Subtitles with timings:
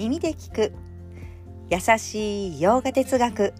[0.00, 0.72] 耳で聞く。
[1.68, 3.52] 優しいヨガ哲学。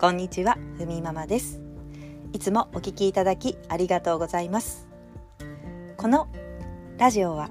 [0.00, 1.60] こんにちはふみママです。
[2.32, 4.88] いつもお聞きいただきありがとうございます。
[5.96, 6.26] この
[6.98, 7.50] ラジオは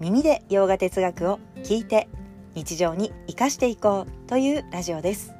[0.00, 2.08] 耳でヨガ哲学を聞いて
[2.54, 5.34] 日常に生かしていこうというラジオです。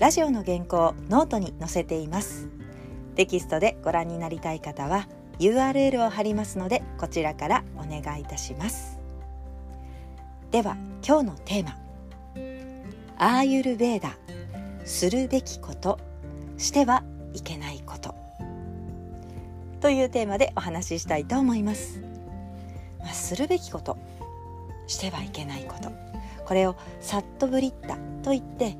[0.00, 2.48] ラジオの原稿ノートに載せています。
[3.14, 5.06] テキストでご覧になりたい方は
[5.38, 9.01] URL を貼りますのでこちらからお願いいたします。
[10.52, 11.78] では今日のテーマ。
[13.16, 14.18] アーユルベーダ。
[14.84, 15.98] するべきこと。
[16.58, 17.02] しては
[17.32, 18.14] いけないこと。
[19.80, 22.02] というテーマでお話ししたいと思います、
[22.98, 23.96] まあ、するべきこと。
[24.86, 25.90] してはいけないこと。
[26.44, 28.76] これをサットブリッタといって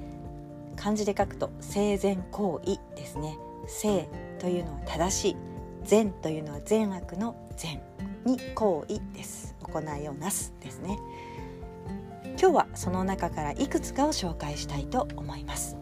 [0.77, 3.39] 漢字で書くと生前行為ですね。
[3.67, 4.07] 生
[4.39, 5.37] というのは正しい。
[5.85, 7.81] 善というのは善悪の善
[8.27, 9.57] に行為です。
[9.63, 10.99] 行いをなすですね。
[12.43, 15.77] 今日はその中からいくつかを紹介したいと思います。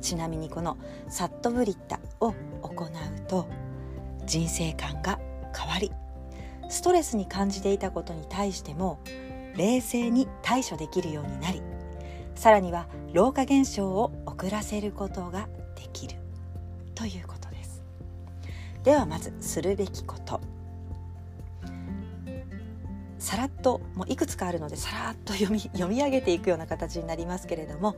[0.00, 2.32] ちなみにこのサットブリッタを
[2.62, 2.88] 行う
[3.26, 3.48] と
[4.26, 5.18] 人生観が
[5.52, 5.90] 変わり
[6.68, 9.00] ストレスに感じていたことに対しても
[9.56, 11.62] 冷静に対処できるようになり
[12.36, 16.14] さらには老化現象を遅らせることができる
[16.94, 17.82] ということです。
[18.84, 20.53] ではまずするべきこと。
[23.24, 27.96] さらっともういくつかあるのでさらっと読み 読み上げていくような形になりますけれども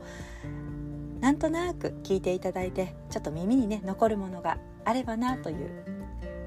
[1.19, 5.83] なんとなく聞いていただいてちょっと耳にね残るものがあればなという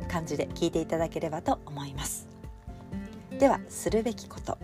[0.09, 2.27] 感じで聞いていただければと思います。
[3.39, 4.57] ではするべきこと。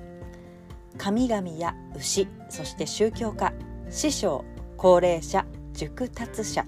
[0.97, 3.53] 神々や牛そして宗教家
[3.91, 4.47] 師匠
[4.79, 6.65] 高齢者熟達者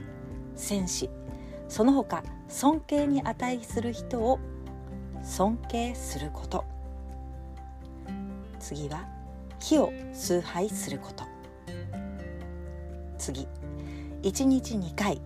[0.54, 1.08] 戦士
[1.66, 4.38] その他尊敬に値する人を
[5.22, 6.77] 尊敬すること。
[8.60, 9.06] 次は
[9.58, 11.24] 火を崇拝すること。
[13.18, 13.46] 次
[14.22, 15.20] 1日2回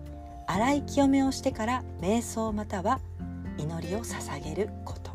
[0.47, 2.99] 洗い清めをしてから瞑想または
[3.57, 5.11] 祈りを捧げること。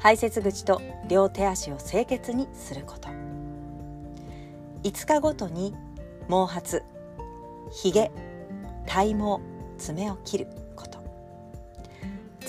[0.00, 3.08] 排泄口と両手足を清潔にすること。
[4.82, 5.74] 5日ごとに
[6.28, 6.82] 毛髪
[7.70, 8.10] ひげ
[8.86, 9.40] 体毛
[9.78, 10.98] 爪を切ること。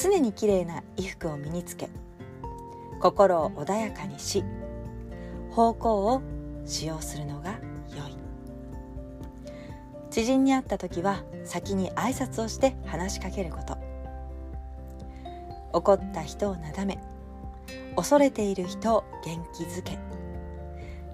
[0.01, 1.89] 常にきれいな衣服を身につけ
[3.03, 4.45] 心を穏やかにし
[5.51, 6.21] 方向を
[6.65, 7.59] 使用するのが
[7.91, 8.15] 良い。
[10.09, 13.77] 知人に会った時は先に挨拶をして話しかけること。
[15.73, 16.97] 怒った人をなだめ
[17.97, 19.99] 恐れている人を元気づけ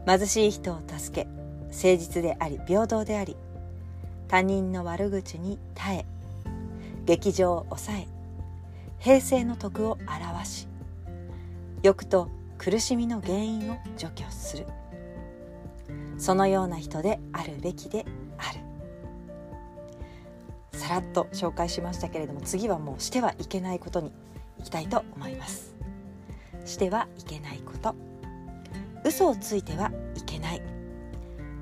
[0.06, 1.27] 貧しい人を助け
[1.69, 3.38] 誠実であり平等であり
[4.27, 6.06] 他人の悪口に耐え
[7.06, 8.07] 劇場を抑え
[9.00, 10.69] 平成の徳を表し
[11.81, 14.66] 欲と苦しみの原因を除去する。
[16.17, 18.06] そのような人であるべきで
[18.38, 18.59] ある。
[20.78, 24.12] さらっと紹介しましたけれども次はもうしてはいけないことに
[24.59, 25.73] いきたいと思います。
[26.66, 27.95] してはいけないこと。
[29.06, 30.62] 嘘をついてはいけない。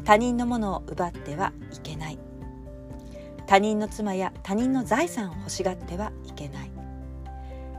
[0.04, 2.18] 他人のものを奪ってはいけない。
[3.46, 6.72] 他人の妻や他人の財産を欲しがってはいけない。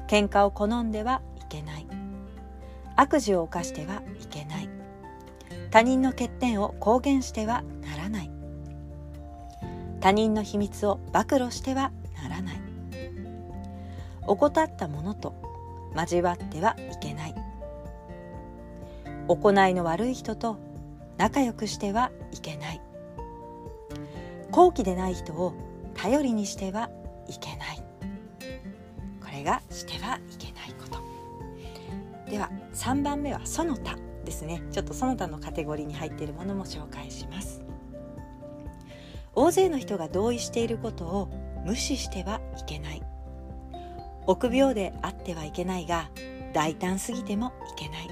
[0.07, 1.98] 喧嘩を好んではいけない。
[2.99, 4.69] 悪事を犯してはいけない。
[5.71, 8.31] 他人の欠点を公言してはならない。
[10.01, 12.61] 他人の秘密を暴露してはならない。
[14.27, 15.33] 怠ったものと
[15.95, 17.35] 交わってはいけない。
[19.29, 20.59] 行いの悪い人と
[21.19, 22.81] 仲良くしてはいけない。
[24.51, 25.55] 好奇でない人を
[25.95, 26.91] 頼りにしては
[27.29, 27.83] いけない。
[29.21, 30.48] これがしてはいけない。
[32.29, 34.63] では3番目はその他ですね。
[34.71, 37.63] ちょっとその他のカテゴリーに入っているものも紹介します。
[39.35, 41.29] 大勢の人が同意していることを
[41.65, 43.03] 無視してはいけない。
[44.27, 46.11] 臆病であってはいけないが
[46.53, 48.09] 大胆すぎてもいけない。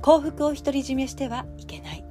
[0.00, 2.04] 幸福を独り占めしてはいけない。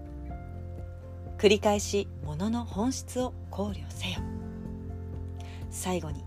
[1.38, 4.19] 繰り返し物の本質を考慮せよ。
[5.69, 6.24] 最後に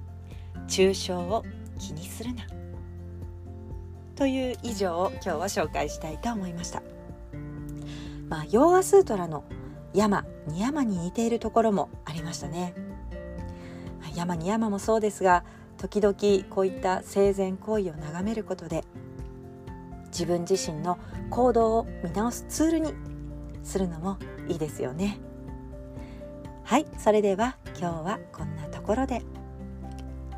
[0.68, 1.44] 抽象を
[1.78, 2.44] 気にするな。
[4.16, 6.82] という以上を今日は紹介したいと思いました。
[8.28, 9.44] まあ、ヨーガスートラの
[9.92, 12.74] 山に山に似ているところもありましたね。
[14.14, 15.44] 山に山もそうですが
[15.78, 16.14] 時々
[16.50, 18.84] こういった生前行為を眺めることで
[20.06, 20.98] 自分自身の
[21.30, 22.92] 行動を見直すツールに
[23.62, 24.18] するのも
[24.48, 25.18] いいですよね。
[26.64, 29.22] はいそれでは今日はこんなところで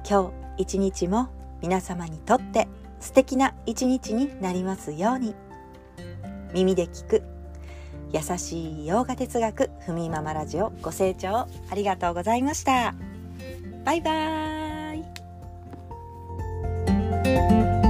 [0.09, 1.29] 今日一日も
[1.61, 2.69] 皆様にとって
[3.03, 5.35] 素敵な一日になりますように。
[6.55, 7.23] 耳で聞く
[8.13, 12.95] 優しい洋画哲学ふみママラジオご清聴ありがとうございました。
[13.85, 15.03] バイバー
[17.79, 17.82] イ。